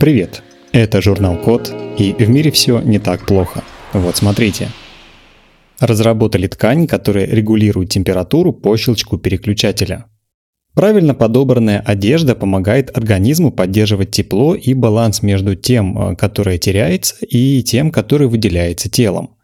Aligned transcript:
Привет! 0.00 0.42
Это 0.72 1.02
журнал 1.02 1.36
Код, 1.36 1.74
и 1.98 2.14
в 2.18 2.26
мире 2.26 2.50
все 2.50 2.80
не 2.80 2.98
так 2.98 3.26
плохо. 3.26 3.62
Вот 3.92 4.16
смотрите. 4.16 4.68
Разработали 5.78 6.46
ткань, 6.46 6.86
которая 6.86 7.26
регулирует 7.26 7.90
температуру 7.90 8.54
по 8.54 8.74
щелчку 8.78 9.18
переключателя. 9.18 10.06
Правильно 10.72 11.12
подобранная 11.12 11.80
одежда 11.80 12.34
помогает 12.34 12.96
организму 12.96 13.52
поддерживать 13.52 14.10
тепло 14.10 14.54
и 14.54 14.72
баланс 14.72 15.20
между 15.20 15.54
тем, 15.54 15.98
э, 15.98 16.16
которое 16.16 16.56
теряется, 16.56 17.16
и 17.26 17.62
тем, 17.62 17.90
которое 17.90 18.28
выделяется 18.28 18.88
телом. 18.88 19.36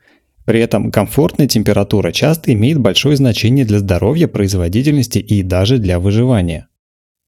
При 0.47 0.61
этом 0.61 0.91
комфортная 0.91 1.49
температура 1.49 2.13
часто 2.13 2.55
имеет 2.55 2.79
большое 2.79 3.17
значение 3.17 3.67
для 3.67 3.81
здоровья, 3.81 4.27
производительности 4.27 5.19
и 5.19 5.43
даже 5.43 5.77
для 5.77 6.01
выживания. 6.01 6.69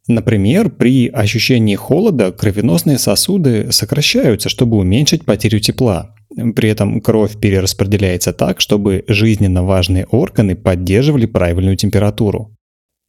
Например, 0.09 0.71
при 0.71 1.09
ощущении 1.09 1.77
холода 1.77 2.33
кровеносные 2.33 2.99
сосуды 2.99 3.71
сокращаются, 3.71 4.49
чтобы 4.49 4.79
уменьшить 4.79 5.27
потерю 5.27 5.61
тепла. 5.61 6.15
При 6.57 6.71
этом 6.71 7.03
кровь 7.03 7.39
перераспределяется 7.39 8.33
так, 8.33 8.61
чтобы 8.63 9.05
жизненно 9.07 9.65
важные 9.65 10.07
органы 10.07 10.57
поддерживали 10.57 11.27
правильную 11.27 11.77
температуру. 11.77 12.57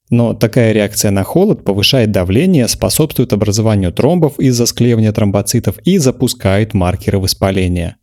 Но 0.09 0.33
такая 0.33 0.73
реакция 0.73 1.11
на 1.11 1.23
холод 1.23 1.63
повышает 1.63 2.11
давление, 2.11 2.67
способствует 2.67 3.31
образованию 3.31 3.93
тромбов 3.93 4.37
из-за 4.37 4.65
склеивания 4.65 5.13
тромбоцитов 5.13 5.77
и 5.85 5.99
запускает 5.99 6.73
маркеры 6.73 7.19
воспаления. 7.19 7.95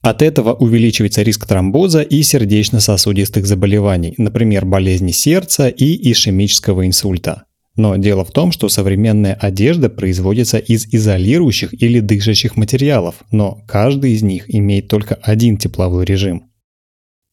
От 0.00 0.22
этого 0.22 0.52
увеличивается 0.52 1.22
риск 1.22 1.46
тромбоза 1.46 2.02
и 2.02 2.22
сердечно-сосудистых 2.22 3.46
заболеваний, 3.46 4.14
например, 4.18 4.64
болезни 4.64 5.12
сердца 5.12 5.68
и 5.68 6.12
ишемического 6.12 6.86
инсульта. 6.86 7.44
Но 7.76 7.96
дело 7.96 8.24
в 8.24 8.30
том, 8.30 8.52
что 8.52 8.68
современная 8.68 9.34
одежда 9.34 9.88
производится 9.88 10.58
из 10.58 10.86
изолирующих 10.92 11.72
или 11.82 12.00
дышащих 12.00 12.56
материалов, 12.56 13.16
но 13.30 13.62
каждый 13.66 14.12
из 14.12 14.22
них 14.22 14.54
имеет 14.54 14.88
только 14.88 15.14
один 15.14 15.56
тепловой 15.56 16.04
режим. 16.04 16.50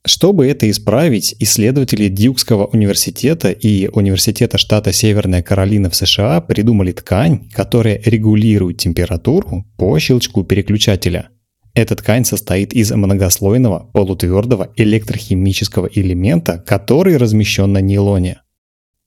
Чтобы 0.06 0.48
это 0.48 0.70
исправить, 0.70 1.36
исследователи 1.40 2.08
Дьюкского 2.08 2.68
университета 2.68 3.52
и 3.52 3.90
Университета 3.90 4.58
штата 4.58 4.94
Северная 4.94 5.44
Каролина 5.44 5.90
в 5.90 5.96
США 5.96 6.40
придумали 6.40 6.94
ткань, 6.94 7.50
которая 7.52 8.02
регулирует 8.06 8.78
температуру 8.78 9.66
по 9.78 10.00
щелчку 10.00 10.46
переключателя. 10.46 11.30
Эта 11.74 11.96
ткань 11.96 12.24
состоит 12.24 12.74
из 12.74 12.92
многослойного 12.92 13.90
полутвердого 13.94 14.72
электрохимического 14.78 15.90
элемента, 15.94 16.64
который 16.66 17.18
размещен 17.18 17.74
на 17.74 17.82
нейлоне. 17.82 18.42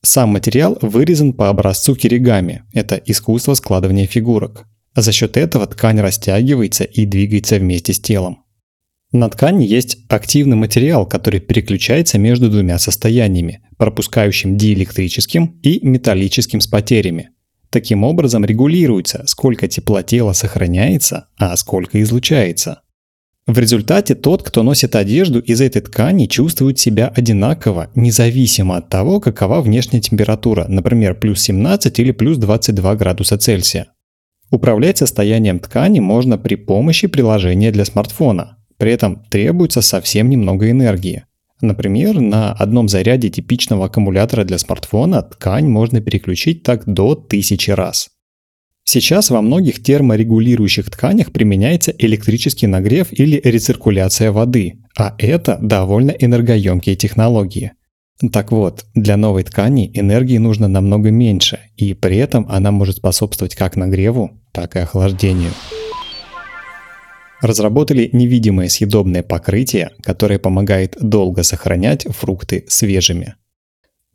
Сам 0.05 0.31
материал 0.31 0.77
вырезан 0.83 1.33
по 1.33 1.49
образцу 1.49 1.95
киригами– 1.95 2.65
это 2.73 2.97
искусство 2.97 3.55
складывания 3.55 4.07
фигурок. 4.09 4.67
За 4.97 5.13
счет 5.13 5.37
этого 5.37 5.67
ткань 5.67 6.01
растягивается 6.01 6.83
и 6.83 7.07
двигается 7.07 7.59
вместе 7.59 7.93
с 7.93 8.01
телом. 8.01 8.43
На 9.13 9.29
ткани 9.29 9.65
есть 9.65 9.99
активный 10.09 10.57
материал, 10.57 11.07
который 11.07 11.39
переключается 11.39 12.19
между 12.19 12.51
двумя 12.51 12.79
состояниями, 12.79 13.63
пропускающим 13.77 14.57
диэлектрическим 14.57 15.61
и 15.63 15.87
металлическим 15.87 16.61
с 16.61 16.67
потерями. 16.67 17.31
Таким 17.71 18.05
образом 18.05 18.45
регулируется, 18.45 19.23
сколько 19.27 19.69
тепла 19.69 20.03
тела 20.03 20.33
сохраняется, 20.33 21.29
а 21.37 21.57
сколько 21.57 22.03
излучается. 22.03 22.83
В 23.47 23.59
результате 23.59 24.15
тот, 24.15 24.45
кто 24.45 24.63
носит 24.63 24.95
одежду 24.95 25.41
из 25.41 25.61
этой 25.61 25.83
ткани, 25.83 26.27
чувствует 26.27 26.79
себя 26.79 27.09
одинаково, 27.09 27.91
независимо 27.97 28.77
от 28.77 28.89
того, 28.89 29.19
какова 29.19 29.61
внешняя 29.61 30.01
температура, 30.01 30.67
например, 30.69 31.17
плюс 31.17 31.41
17 31.43 31.99
или 31.99 32.13
плюс 32.13 32.39
22 32.39 32.95
градуса 32.95 33.37
Цельсия. 33.39 33.89
Управлять 34.53 34.99
состоянием 34.99 35.59
ткани 35.59 35.99
можно 35.99 36.39
при 36.39 36.55
помощи 36.55 37.09
приложения 37.09 37.73
для 37.73 37.85
смартфона. 37.85 38.59
При 38.77 38.93
этом 38.93 39.25
требуется 39.29 39.83
совсем 39.83 40.31
немного 40.31 40.71
энергии. 40.71 41.25
Например, 41.61 42.21
на 42.21 42.53
одном 42.53 42.89
заряде 42.89 43.29
типичного 43.29 43.87
аккумулятора 43.87 44.45
для 44.45 44.59
смартфона 44.59 45.23
ткань 45.23 45.69
можно 45.69 46.01
переключить 46.01 46.63
так 46.63 46.85
до 46.87 47.13
1000 47.13 47.75
раз. 47.75 48.11
Сейчас 48.85 49.31
во 49.31 49.41
многих 49.43 49.83
терморегулирующих 49.83 50.91
тканях 50.91 51.33
применяется 51.33 51.95
электрический 51.99 52.67
нагрев 52.67 53.09
или 53.13 53.41
рециркуляция 53.43 54.33
воды, 54.33 54.81
а 54.97 55.15
это 55.19 55.59
довольно 55.61 56.11
энергоемкие 56.11 56.97
технологии. 56.97 57.73
Так 58.33 58.53
вот, 58.53 58.85
для 58.95 59.17
новой 59.17 59.43
ткани 59.45 59.91
энергии 59.95 60.39
нужно 60.39 60.69
намного 60.69 61.11
меньше, 61.11 61.59
и 61.77 61.95
при 61.95 62.19
этом 62.19 62.47
она 62.49 62.71
может 62.71 62.97
способствовать 62.97 63.55
как 63.55 63.77
нагреву, 63.77 64.41
так 64.53 64.77
и 64.77 64.81
охлаждению. 64.81 65.51
Разработали 67.41 68.09
невидимое 68.13 68.69
съедобное 68.69 69.25
покрытие, 69.25 69.91
которое 70.03 70.39
помогает 70.39 70.97
долго 71.01 71.43
сохранять 71.43 72.07
фрукты 72.09 72.65
свежими. 72.69 73.35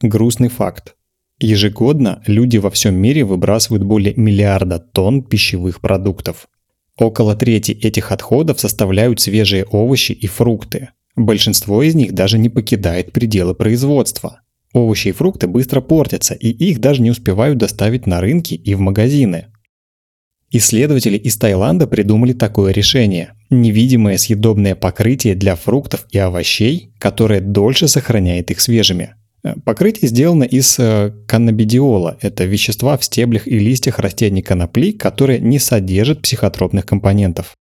Грустный 0.01 0.47
факт. 0.47 0.96
Ежегодно 1.39 2.23
люди 2.25 2.57
во 2.57 2.71
всем 2.71 2.95
мире 2.95 3.23
выбрасывают 3.23 3.83
более 3.83 4.15
миллиарда 4.15 4.79
тонн 4.79 5.21
пищевых 5.21 5.81
продуктов. 5.81 6.47
Около 6.97 7.35
трети 7.35 7.73
этих 7.73 8.11
отходов 8.11 8.59
составляют 8.59 9.19
свежие 9.19 9.65
овощи 9.65 10.13
и 10.13 10.25
фрукты. 10.25 10.89
Большинство 11.15 11.83
из 11.83 11.93
них 11.93 12.13
даже 12.13 12.39
не 12.39 12.49
покидает 12.49 13.11
пределы 13.11 13.53
производства. 13.53 14.41
Овощи 14.73 15.09
и 15.09 15.11
фрукты 15.11 15.47
быстро 15.47 15.79
портятся, 15.79 16.33
и 16.33 16.49
их 16.49 16.79
даже 16.79 17.03
не 17.03 17.11
успевают 17.11 17.59
доставить 17.59 18.07
на 18.07 18.19
рынки 18.19 18.55
и 18.55 18.73
в 18.73 18.79
магазины. 18.79 19.45
Исследователи 20.49 21.17
из 21.17 21.37
Таиланда 21.37 21.87
придумали 21.87 22.33
такое 22.33 22.71
решение– 22.71 23.33
невидимое 23.49 24.17
съедобное 24.17 24.75
покрытие 24.75 25.35
для 25.35 25.55
фруктов 25.55 26.07
и 26.11 26.17
овощей, 26.17 26.93
которое 26.99 27.41
дольше 27.41 27.87
сохраняет 27.87 28.49
их 28.49 28.61
свежими. 28.61 29.15
Покрытие 29.65 30.09
сделано 30.09 30.43
из 30.43 30.77
э, 30.79 31.11
каннабидиола. 31.27 32.17
Это 32.21 32.45
вещества 32.45 32.97
в 32.97 33.03
стеблях 33.03 33.47
и 33.47 33.59
листьях 33.59 33.99
растений 33.99 34.41
конопли, 34.41 34.91
которые 34.91 35.39
не 35.39 35.59
содержат 35.59 36.21
психотропных 36.21 36.85
компонентов. 36.85 37.55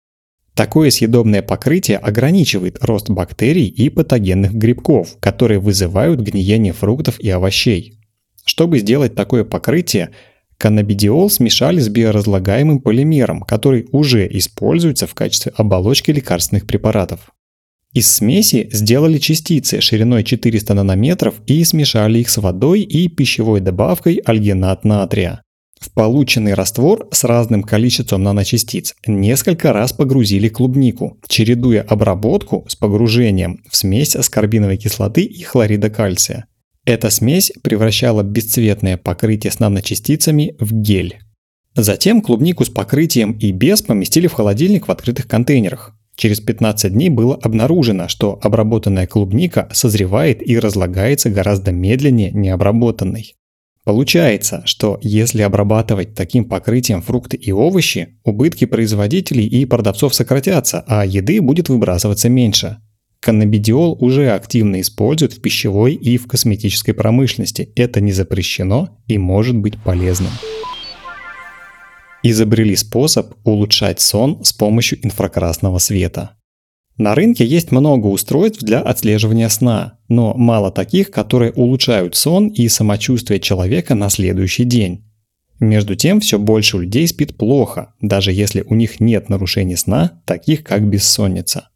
Такое 0.55 0.91
съедобное 0.91 1.41
покрытие 1.41 1.97
ограничивает 1.97 2.77
рост 2.81 3.09
бактерий 3.09 3.67
и 3.67 3.89
патогенных 3.89 4.53
грибков, 4.53 5.17
которые 5.19 5.59
вызывают 5.59 6.19
гниение 6.19 6.73
фруктов 6.73 7.19
и 7.19 7.29
овощей. 7.29 7.99
Чтобы 8.45 8.79
сделать 8.79 9.15
такое 9.15 9.45
покрытие, 9.45 10.11
каннабидиол 10.57 11.29
смешали 11.29 11.79
с 11.79 11.89
биоразлагаемым 11.89 12.81
полимером, 12.81 13.41
который 13.41 13.87
уже 13.91 14.27
используется 14.27 15.07
в 15.07 15.15
качестве 15.15 15.53
оболочки 15.55 16.11
лекарственных 16.11 16.67
препаратов. 16.67 17.31
Из 17.93 18.11
смеси 18.11 18.69
сделали 18.71 19.19
частицы 19.19 19.79
шириной 19.79 20.23
400 20.23 20.73
нанометров 20.73 21.35
и 21.45 21.63
смешали 21.63 22.19
их 22.19 22.29
с 22.29 22.37
водой 22.37 22.81
и 22.81 23.07
пищевой 23.07 23.61
добавкой 23.61 24.15
альгинат 24.25 24.83
натрия. 24.83 25.43
В 25.79 25.91
полученный 25.91 26.53
раствор 26.53 27.07
с 27.11 27.23
разным 27.23 27.61
количеством 27.61 28.23
наночастиц 28.23 28.95
несколько 29.05 29.73
раз 29.73 29.93
погрузили 29.93 30.47
клубнику, 30.47 31.19
чередуя 31.27 31.81
обработку 31.81 32.65
с 32.67 32.75
погружением 32.75 33.61
в 33.69 33.75
смесь 33.75 34.15
аскорбиновой 34.15 34.77
кислоты 34.77 35.23
и 35.23 35.43
хлорида 35.43 35.89
кальция. 35.89 36.45
Эта 36.85 37.09
смесь 37.09 37.51
превращала 37.61 38.23
бесцветное 38.23 38.97
покрытие 38.97 39.51
с 39.51 39.59
наночастицами 39.59 40.55
в 40.59 40.73
гель. 40.73 41.19
Затем 41.75 42.21
клубнику 42.21 42.65
с 42.65 42.69
покрытием 42.69 43.33
и 43.33 43.51
без 43.51 43.81
поместили 43.81 44.27
в 44.27 44.33
холодильник 44.33 44.87
в 44.87 44.91
открытых 44.91 45.27
контейнерах. 45.27 45.93
Через 46.15 46.39
15 46.39 46.93
дней 46.93 47.09
было 47.09 47.35
обнаружено, 47.35 48.07
что 48.07 48.39
обработанная 48.41 49.07
клубника 49.07 49.67
созревает 49.73 50.47
и 50.47 50.59
разлагается 50.59 51.29
гораздо 51.29 51.71
медленнее 51.71 52.31
необработанной. 52.31 53.35
Получается, 53.83 54.61
что 54.65 54.97
если 55.01 55.41
обрабатывать 55.41 56.13
таким 56.13 56.45
покрытием 56.45 57.01
фрукты 57.01 57.35
и 57.35 57.51
овощи, 57.51 58.19
убытки 58.23 58.65
производителей 58.65 59.45
и 59.45 59.65
продавцов 59.65 60.13
сократятся, 60.13 60.85
а 60.87 61.05
еды 61.05 61.41
будет 61.41 61.67
выбрасываться 61.67 62.29
меньше. 62.29 62.77
Каннабидиол 63.19 63.97
уже 63.99 64.31
активно 64.31 64.79
используют 64.81 65.33
в 65.33 65.41
пищевой 65.41 65.95
и 65.95 66.17
в 66.17 66.27
косметической 66.27 66.93
промышленности. 66.93 67.71
Это 67.75 67.99
не 68.01 68.11
запрещено 68.11 68.97
и 69.07 69.17
может 69.17 69.57
быть 69.57 69.81
полезным 69.81 70.31
изобрели 72.23 72.75
способ 72.75 73.33
улучшать 73.43 73.99
сон 73.99 74.43
с 74.43 74.53
помощью 74.53 75.05
инфракрасного 75.05 75.77
света. 75.77 76.31
На 76.97 77.15
рынке 77.15 77.45
есть 77.45 77.71
много 77.71 78.07
устройств 78.07 78.61
для 78.61 78.79
отслеживания 78.79 79.49
сна, 79.49 79.99
но 80.09 80.33
мало 80.35 80.71
таких, 80.71 81.09
которые 81.09 81.51
улучшают 81.51 82.15
сон 82.15 82.47
и 82.47 82.67
самочувствие 82.67 83.39
человека 83.39 83.95
на 83.95 84.09
следующий 84.09 84.63
день. 84.63 85.03
Между 85.59 85.95
тем, 85.95 86.19
все 86.19 86.37
больше 86.37 86.77
людей 86.77 87.07
спит 87.07 87.35
плохо, 87.35 87.93
даже 87.99 88.31
если 88.31 88.63
у 88.67 88.75
них 88.75 88.99
нет 88.99 89.29
нарушений 89.29 89.75
сна, 89.75 90.21
таких 90.25 90.63
как 90.63 90.87
бессонница. 90.87 91.69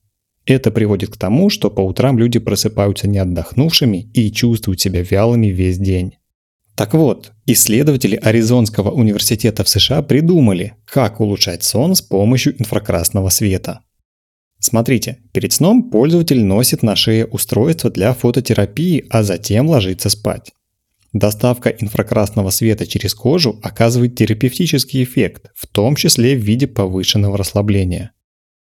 Это 0.46 0.72
приводит 0.72 1.10
к 1.10 1.18
тому, 1.18 1.50
что 1.50 1.70
по 1.70 1.82
утрам 1.82 2.18
люди 2.18 2.40
просыпаются 2.40 3.08
не 3.08 3.18
отдохнувшими 3.18 4.10
и 4.14 4.32
чувствуют 4.32 4.80
себя 4.80 5.02
вялыми 5.02 5.48
весь 5.48 5.78
день. 5.78 6.14
Так 6.78 6.94
вот, 6.94 7.32
исследователи 7.48 8.16
Аризонского 8.16 8.92
университета 8.92 9.64
в 9.64 9.68
США 9.68 10.04
придумали, 10.04 10.76
как 10.86 11.20
улучшать 11.20 11.64
сон 11.64 11.96
с 11.96 12.04
помощью 12.04 12.54
инфракрасного 12.62 13.30
света. 13.30 13.82
Смотрите, 14.60 15.18
перед 15.34 15.54
сном 15.54 15.90
пользователь 15.90 16.44
носит 16.44 16.84
на 16.84 16.96
шее 16.96 17.26
устройство 17.26 17.90
для 17.90 18.14
фототерапии, 18.14 19.08
а 19.10 19.24
затем 19.24 19.68
ложится 19.68 20.10
спать. 20.10 20.52
Доставка 21.14 21.70
инфракрасного 21.70 22.52
света 22.52 22.86
через 22.86 23.16
кожу 23.16 23.60
оказывает 23.64 24.16
терапевтический 24.16 25.04
эффект, 25.04 25.50
в 25.56 25.66
том 25.66 25.96
числе 25.96 26.36
в 26.36 26.42
виде 26.42 26.68
повышенного 26.68 27.40
расслабления. 27.40 28.12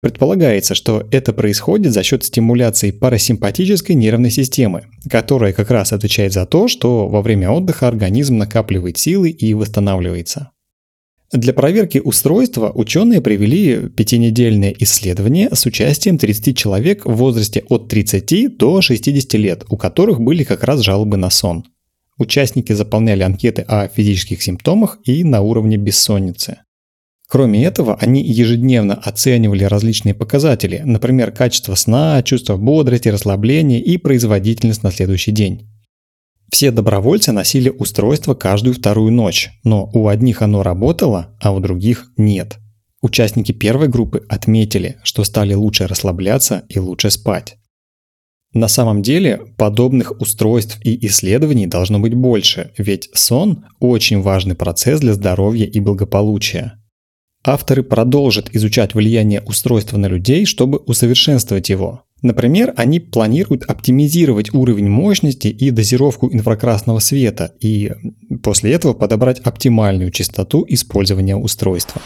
Предполагается, 0.02 0.75
что 0.75 1.06
это 1.11 1.35
происходит 1.35 1.93
за 1.93 2.02
счет 2.02 2.25
стимуляции 2.25 2.91
парасимпатической 2.91 3.94
нервной 3.94 4.31
системы, 4.31 4.87
которая 5.11 5.52
как 5.52 5.70
раз 5.70 5.93
отвечает 5.93 6.32
за 6.32 6.47
то, 6.47 6.69
что 6.69 7.06
во 7.06 7.20
время 7.20 7.50
отдыха 7.50 7.87
организм 7.87 8.38
накапливает 8.38 8.97
силы 8.97 9.29
и 9.29 9.52
восстанавливается. 9.52 10.52
Для 11.32 11.52
проверки 11.52 11.99
устройства 11.99 12.73
ученые 12.75 13.20
провели 13.20 13.88
пятинедельное 13.88 14.75
исследование 14.79 15.49
с 15.52 15.64
участием 15.67 16.19
30 16.19 16.56
человек 16.56 17.05
в 17.05 17.14
возрасте 17.14 17.62
от 17.69 17.88
30 17.88 18.56
до 18.56 18.81
60 18.81 19.35
лет, 19.35 19.64
у 19.69 19.76
которых 19.76 20.20
были 20.20 20.44
как 20.44 20.64
раз 20.64 20.81
жалобы 20.81 21.19
на 21.19 21.31
сон. 21.31 21.67
Участники 22.19 22.73
заполняли 22.73 23.23
анкеты 23.23 23.62
о 23.62 23.87
физических 23.87 24.43
симптомах 24.43 24.99
и 25.05 25.23
на 25.25 25.43
уровне 25.43 25.76
бессонницы. 25.76 26.62
Кроме 27.31 27.65
этого, 27.65 27.94
они 28.00 28.25
ежедневно 28.25 28.94
оценивали 28.94 29.62
различные 29.62 30.15
показатели, 30.15 30.82
например, 30.85 31.31
качество 31.31 31.77
сна, 31.77 32.21
чувство 32.25 32.56
бодрости, 32.56 33.06
расслабления 33.06 33.79
и 33.79 33.99
производительность 33.99 34.82
на 34.82 34.91
следующий 34.91 35.31
день. 35.31 35.69
Все 36.50 36.73
добровольцы 36.73 37.31
носили 37.31 37.69
устройство 37.69 38.35
каждую 38.35 38.75
вторую 38.75 39.12
ночь, 39.12 39.50
но 39.62 39.88
у 39.94 40.09
одних 40.09 40.43
оно 40.43 40.65
работало, 40.65 41.37
а 41.41 41.53
у 41.53 41.61
других 41.61 42.11
нет. 42.17 42.59
Участники 43.00 43.53
первой 43.53 43.87
группы 43.87 44.27
отметили, 44.29 44.97
что 45.05 45.23
стали 45.23 45.55
лучше 45.55 45.87
расслабляться 45.87 46.65
и 46.69 46.81
лучше 46.81 47.11
спать. 47.11 47.59
На 48.53 48.67
самом 48.67 49.03
деле, 49.03 49.38
подобных 49.56 50.21
устройств 50.21 50.81
и 50.82 51.06
исследований 51.06 51.69
должно 51.69 52.00
быть 52.00 52.15
больше, 52.15 52.73
ведь 52.77 53.09
сон– 53.15 53.67
очень 53.79 54.21
важный 54.21 54.56
процесс 54.56 54.99
для 54.99 55.15
здоровья 55.15 55.67
и 55.67 55.79
благополучия. 55.79 56.80
Авторы 57.43 57.83
продолжат 57.83 58.55
изучать 58.55 58.95
влияние 58.95 59.41
устройства 59.41 59.97
на 59.97 60.07
людей, 60.07 60.45
чтобы 60.45 60.79
усовершенствовать 60.79 61.71
его. 61.71 62.05
Например, 62.21 62.75
они 62.77 63.01
планируют 63.01 63.65
оптимизировать 63.65 64.53
уровень 64.53 64.91
мощности 64.91 65.49
и 65.49 65.71
дозировку 65.71 66.31
инфракрасного 66.31 66.99
света 66.99 67.55
и 67.61 67.93
после 68.43 68.73
этого 68.73 68.93
подобрать 68.93 69.41
оптимальную 69.41 70.11
частоту 70.11 70.67
использования 70.69 71.35
устройства. 71.35 72.03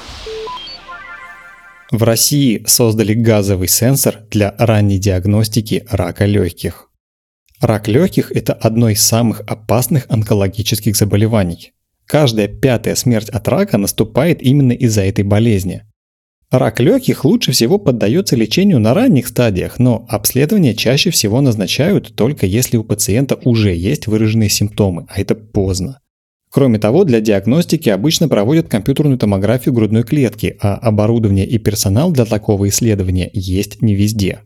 В 1.90 2.02
России 2.04 2.62
создали 2.66 3.14
газовый 3.14 3.66
сенсор 3.66 4.20
для 4.30 4.54
ранней 4.56 4.98
диагностики 4.98 5.84
рака 5.90 6.26
легких. 6.26 6.90
Рак 7.60 7.88
легких– 7.88 8.30
это 8.34 8.52
одно 8.52 8.88
из 8.88 9.02
самых 9.02 9.40
опасных 9.46 10.06
онкологических 10.08 10.96
заболеваний. 10.96 11.73
Каждая 12.06 12.48
пятая 12.48 12.94
смерть 12.94 13.28
от 13.30 13.48
рака 13.48 13.78
наступает 13.78 14.42
именно 14.42 14.72
из-за 14.72 15.02
этой 15.02 15.24
болезни. 15.24 15.82
Рак 16.50 16.78
легких 16.78 17.24
лучше 17.24 17.50
всего 17.52 17.78
поддается 17.78 18.36
лечению 18.36 18.78
на 18.78 18.94
ранних 18.94 19.26
стадиях, 19.26 19.78
но 19.78 20.06
обследование 20.08 20.74
чаще 20.74 21.10
всего 21.10 21.40
назначают 21.40 22.14
только 22.14 22.46
если 22.46 22.76
у 22.76 22.84
пациента 22.84 23.38
уже 23.44 23.74
есть 23.74 24.06
выраженные 24.06 24.50
симптомы, 24.50 25.06
а 25.08 25.20
это 25.20 25.34
поздно. 25.34 25.98
Кроме 26.50 26.78
того, 26.78 27.02
для 27.02 27.20
диагностики 27.20 27.88
обычно 27.88 28.28
проводят 28.28 28.68
компьютерную 28.68 29.18
томографию 29.18 29.74
грудной 29.74 30.04
клетки, 30.04 30.56
а 30.60 30.76
оборудование 30.76 31.44
и 31.44 31.58
персонал 31.58 32.12
для 32.12 32.24
такого 32.24 32.68
исследования 32.68 33.28
есть 33.32 33.82
не 33.82 33.96
везде. 33.96 34.42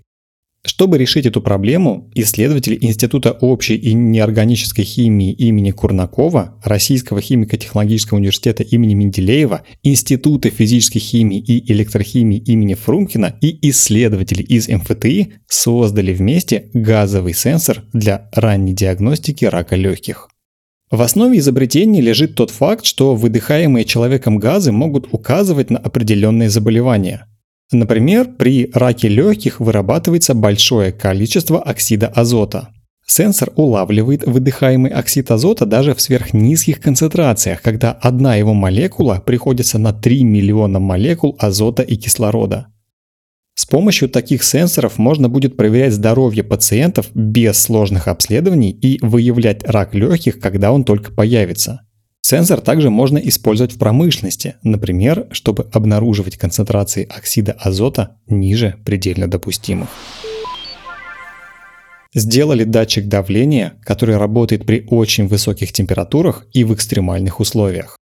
Чтобы 0.64 0.98
решить 0.98 1.24
эту 1.24 1.40
проблему, 1.40 2.10
исследователи 2.14 2.76
Института 2.80 3.30
общей 3.32 3.76
и 3.76 3.94
неорганической 3.94 4.84
химии 4.84 5.32
имени 5.32 5.70
Курнакова, 5.70 6.58
Российского 6.64 7.20
химико-технологического 7.20 8.16
университета 8.16 8.64
имени 8.64 8.94
Менделеева, 8.94 9.62
Института 9.84 10.50
физической 10.50 10.98
химии 10.98 11.38
и 11.38 11.72
электрохимии 11.72 12.38
имени 12.38 12.74
Фрумкина 12.74 13.36
и 13.40 13.70
исследователи 13.70 14.42
из 14.42 14.68
МФТИ 14.68 15.34
создали 15.46 16.12
вместе 16.12 16.70
газовый 16.74 17.34
сенсор 17.34 17.84
для 17.92 18.28
ранней 18.32 18.74
диагностики 18.74 19.44
рака 19.44 19.76
легких. 19.76 20.28
В 20.90 21.02
основе 21.02 21.38
изобретения 21.38 22.00
лежит 22.00 22.34
тот 22.34 22.50
факт, 22.50 22.84
что 22.84 23.14
выдыхаемые 23.14 23.84
человеком 23.84 24.38
газы 24.38 24.72
могут 24.72 25.08
указывать 25.12 25.70
на 25.70 25.78
определенные 25.78 26.50
заболевания– 26.50 27.26
Например, 27.70 28.26
при 28.26 28.70
раке 28.72 29.08
легких 29.08 29.60
вырабатывается 29.60 30.34
большое 30.34 30.90
количество 30.92 31.62
оксида 31.62 32.06
азота. 32.06 32.68
Сенсор 33.06 33.52
улавливает 33.56 34.26
выдыхаемый 34.26 34.90
оксид 34.90 35.30
азота 35.30 35.64
даже 35.64 35.94
в 35.94 36.00
сверхнизких 36.00 36.80
концентрациях, 36.80 37.62
когда 37.62 37.92
одна 37.92 38.36
его 38.36 38.52
молекула 38.52 39.22
приходится 39.24 39.78
на 39.78 39.92
3 39.92 40.24
миллиона 40.24 40.78
молекул 40.78 41.36
азота 41.38 41.82
и 41.82 41.96
кислорода. 41.96 42.68
С 43.54 43.66
помощью 43.66 44.08
таких 44.08 44.44
сенсоров 44.44 44.98
можно 44.98 45.28
будет 45.28 45.56
проверять 45.56 45.92
здоровье 45.92 46.44
пациентов 46.44 47.08
без 47.14 47.58
сложных 47.58 48.08
обследований 48.08 48.70
и 48.70 48.98
выявлять 49.04 49.64
рак 49.64 49.94
легких, 49.94 50.38
когда 50.38 50.70
он 50.70 50.84
только 50.84 51.12
появится. 51.12 51.80
Сенсор 52.30 52.60
также 52.60 52.90
можно 52.90 53.16
использовать 53.16 53.72
в 53.72 53.78
промышленности, 53.78 54.56
например, 54.62 55.28
чтобы 55.30 55.66
обнаруживать 55.72 56.36
концентрации 56.36 57.08
оксида 57.08 57.52
азота 57.52 58.18
ниже 58.26 58.76
предельно 58.84 59.28
допустимых. 59.28 59.88
Сделали 62.12 62.64
датчик 62.64 63.08
давления, 63.08 63.78
который 63.82 64.18
работает 64.18 64.66
при 64.66 64.86
очень 64.90 65.26
высоких 65.26 65.72
температурах 65.72 66.46
и 66.52 66.64
в 66.64 66.74
экстремальных 66.74 67.40
условиях. 67.40 67.96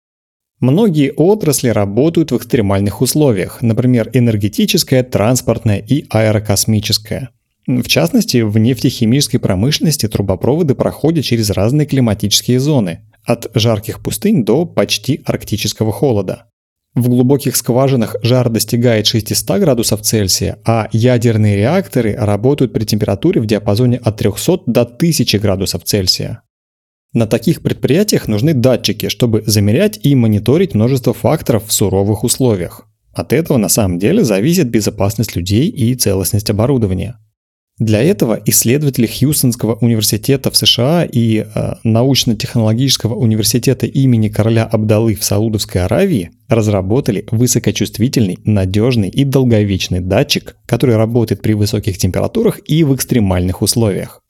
Многие 0.59 1.13
отрасли 1.13 1.69
работают 1.69 2.33
в 2.33 2.37
экстремальных 2.37 3.03
условиях, 3.03 3.63
например, 3.63 4.11
энергетическая, 4.13 5.05
транспортная 5.05 5.79
и 5.79 6.05
аэрокосмическая. 6.11 7.31
В 7.69 7.89
частности, 7.89 8.43
в 8.43 8.59
нефтехимической 8.59 9.41
промышленности 9.41 10.07
трубопроводы 10.07 10.75
проходят 10.77 11.25
через 11.25 11.51
разные 11.51 11.87
климатические 11.87 12.61
зоны, 12.61 13.01
от 13.27 13.51
жарких 13.55 14.03
пустынь 14.03 14.45
до 14.45 14.65
почти 14.65 15.21
арктического 15.25 15.93
холода. 15.93 16.47
В 16.95 17.11
глубоких 17.11 17.57
скважинах 17.57 18.17
жар 18.23 18.49
достигает 18.49 19.07
600 19.07 19.61
градусов 19.61 20.01
Цельсия, 20.01 20.59
а 20.65 20.89
ядерные 20.93 21.57
реакторы 21.57 22.15
работают 22.17 22.73
при 22.73 22.85
температуре 22.85 23.43
в 23.43 23.47
диапазоне 23.47 23.99
от 23.99 24.17
300 24.17 24.63
до 24.65 24.83
1000 24.83 25.39
градусов 25.39 25.85
Цельсия. 25.85 26.43
На 27.13 27.27
таких 27.27 27.63
предприятиях 27.63 28.29
нужны 28.29 28.55
датчики, 28.55 29.09
чтобы 29.09 29.43
замерять 29.47 30.01
и 30.03 30.15
мониторить 30.15 30.75
множество 30.75 31.13
факторов 31.13 31.67
в 31.67 31.73
суровых 31.73 32.25
условиях. 32.25 32.87
От 33.13 33.33
этого 33.33 33.59
на 33.59 33.69
самом 33.69 33.99
деле 33.99 34.25
зависит 34.25 34.69
безопасность 34.69 35.37
людей 35.37 35.69
и 35.69 35.95
целостность 35.95 36.51
оборудования. 36.51 37.19
Для 37.79 38.03
этого 38.03 38.41
исследователи 38.47 39.07
Хьюстонского 39.07 39.75
университета 39.75 40.51
в 40.51 40.57
США 40.57 41.05
и 41.05 41.45
э, 41.45 41.75
научно-технологического 41.85 43.15
университета 43.15 43.85
имени 43.85 44.29
короля 44.29 44.65
Абдалы 44.65 45.15
в 45.15 45.23
Саудовской 45.23 45.83
Аравии 45.85 46.31
разработали 46.49 47.27
высокочувствительный, 47.31 48.39
надежный 48.45 49.11
и 49.11 49.25
долговечный 49.25 50.01
датчик, 50.01 50.57
который 50.65 50.97
работает 50.97 51.43
при 51.43 51.53
высоких 51.53 51.99
температурах 51.99 52.61
и 52.65 52.83
в 52.83 52.95
экстремальных 52.95 53.61
условиях. 53.61 54.23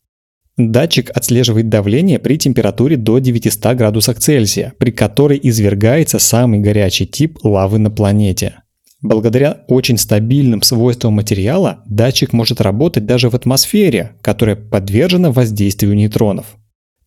Датчик 0.56 1.10
отслеживает 1.14 1.68
давление 1.68 2.18
при 2.18 2.38
температуре 2.38 2.96
до 2.96 3.20
900 3.20 3.76
градусов 3.76 4.18
Цельсия, 4.18 4.72
при 4.78 4.90
которой 4.90 5.38
извергается 5.40 6.18
самый 6.18 6.58
горячий 6.58 7.06
тип 7.06 7.38
лавы 7.44 7.78
на 7.78 7.92
планете– 7.92 8.56
Благодаря 9.06 9.58
очень 9.68 9.98
стабильным 9.98 10.62
свойствам 10.62 11.12
материала 11.12 11.84
датчик 11.86 12.32
может 12.32 12.60
работать 12.60 13.06
даже 13.06 13.30
в 13.30 13.34
атмосфере, 13.34 14.16
которая 14.20 14.56
подвержена 14.56 15.30
воздействию 15.30 15.94
нейтронов. 15.94 16.56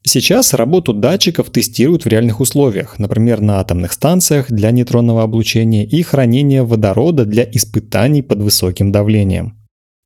Сейчас 0.03 0.53
работу 0.53 0.93
датчиков 0.93 1.49
тестируют 1.49 2.05
в 2.05 2.07
реальных 2.07 2.39
условиях, 2.39 2.99
например, 2.99 3.41
на 3.41 3.59
атомных 3.59 3.91
станциях 3.91 4.49
для 4.49 4.71
нейтронного 4.71 5.23
облучения 5.23 5.85
и 5.85 6.01
хранения 6.01 6.63
водорода 6.63 7.25
для 7.25 7.43
испытаний 7.43 8.21
под 8.21 8.39
высоким 8.43 8.93
давлением. 8.93 9.58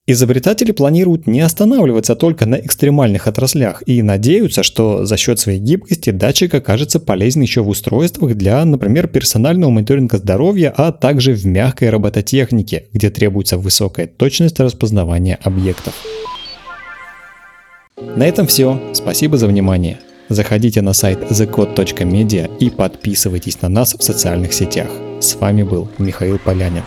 Изобретатели 0.05 0.73
планируют 0.73 1.27
не 1.27 1.39
останавливаться 1.39 2.17
только 2.17 2.45
на 2.45 2.55
экстремальных 2.55 3.27
отраслях 3.27 3.83
и 3.85 4.01
надеются, 4.01 4.61
что 4.61 5.05
за 5.05 5.15
счет 5.15 5.39
своей 5.39 5.59
гибкости 5.59 6.09
датчик 6.09 6.53
окажется 6.53 6.99
полезен 6.99 7.41
еще 7.41 7.61
в 7.61 7.69
устройствах 7.69 8.35
для, 8.35 8.65
например, 8.65 9.07
персонального 9.07 9.69
мониторинга 9.71 10.17
здоровья, 10.17 10.73
а 10.75 10.91
также 10.91 11.31
в 11.31 11.45
мягкой 11.45 11.89
робототехнике, 11.89 12.87
где 12.91 13.09
требуется 13.09 13.57
высокая 13.57 14.05
точность 14.07 14.59
распознавания 14.59 15.39
объектов. 15.41 15.93
На 18.17 18.27
этом 18.27 18.45
все. 18.47 18.81
Спасибо 18.91 19.37
за 19.37 19.47
внимание. 19.47 19.99
Заходите 20.27 20.81
на 20.81 20.91
сайт 20.91 21.19
thecode.media 21.31 22.51
и 22.59 22.69
подписывайтесь 22.69 23.61
на 23.61 23.69
нас 23.69 23.95
в 23.97 24.03
социальных 24.03 24.51
сетях. 24.51 24.89
С 25.21 25.35
вами 25.35 25.63
был 25.63 25.87
Михаил 25.97 26.39
Полянин. 26.39 26.83